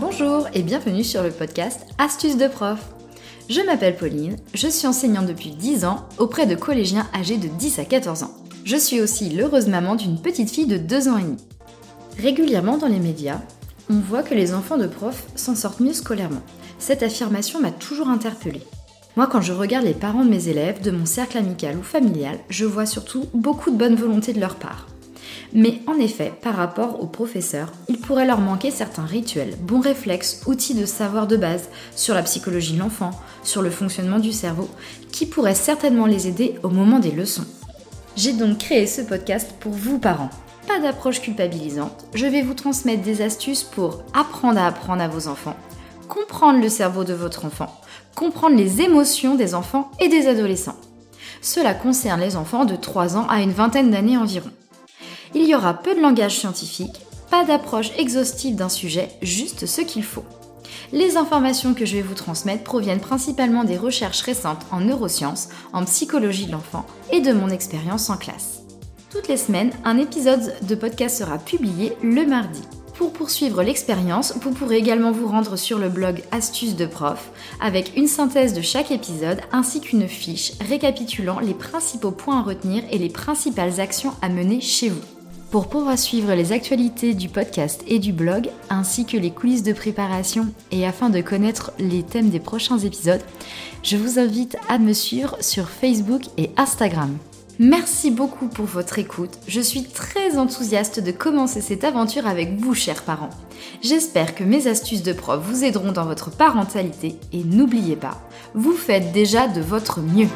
[0.00, 2.78] Bonjour et bienvenue sur le podcast Astuces de prof.
[3.50, 7.80] Je m'appelle Pauline, je suis enseignante depuis 10 ans auprès de collégiens âgés de 10
[7.80, 8.34] à 14 ans.
[8.64, 11.36] Je suis aussi l'heureuse maman d'une petite fille de 2 ans et demi.
[12.16, 13.42] Régulièrement dans les médias,
[13.90, 16.42] on voit que les enfants de profs s'en sortent mieux scolairement.
[16.78, 18.62] Cette affirmation m'a toujours interpellée.
[19.16, 22.38] Moi, quand je regarde les parents de mes élèves, de mon cercle amical ou familial,
[22.48, 24.86] je vois surtout beaucoup de bonne volonté de leur part.
[25.52, 27.72] Mais en effet, par rapport aux professeurs,
[28.10, 32.74] pourrait leur manquer certains rituels, bons réflexes, outils de savoir de base sur la psychologie
[32.74, 33.12] de l'enfant,
[33.44, 34.68] sur le fonctionnement du cerveau,
[35.12, 37.46] qui pourraient certainement les aider au moment des leçons.
[38.16, 40.30] J'ai donc créé ce podcast pour vous parents.
[40.66, 45.28] Pas d'approche culpabilisante, je vais vous transmettre des astuces pour apprendre à apprendre à vos
[45.28, 45.56] enfants,
[46.08, 47.80] comprendre le cerveau de votre enfant,
[48.16, 50.80] comprendre les émotions des enfants et des adolescents.
[51.42, 54.50] Cela concerne les enfants de 3 ans à une vingtaine d'années environ.
[55.32, 60.04] Il y aura peu de langage scientifique, pas d'approche exhaustive d'un sujet, juste ce qu'il
[60.04, 60.24] faut.
[60.92, 65.84] Les informations que je vais vous transmettre proviennent principalement des recherches récentes en neurosciences, en
[65.84, 68.62] psychologie de l'enfant et de mon expérience en classe.
[69.10, 72.62] Toutes les semaines, un épisode de podcast sera publié le mardi.
[72.94, 77.96] Pour poursuivre l'expérience, vous pourrez également vous rendre sur le blog Astuces de prof avec
[77.96, 82.98] une synthèse de chaque épisode ainsi qu'une fiche récapitulant les principaux points à retenir et
[82.98, 85.19] les principales actions à mener chez vous.
[85.50, 89.72] Pour pouvoir suivre les actualités du podcast et du blog, ainsi que les coulisses de
[89.72, 93.22] préparation et afin de connaître les thèmes des prochains épisodes,
[93.82, 97.16] je vous invite à me suivre sur Facebook et Instagram.
[97.58, 99.38] Merci beaucoup pour votre écoute.
[99.48, 103.30] Je suis très enthousiaste de commencer cette aventure avec vous, chers parents.
[103.82, 108.22] J'espère que mes astuces de prof vous aideront dans votre parentalité et n'oubliez pas,
[108.54, 110.28] vous faites déjà de votre mieux.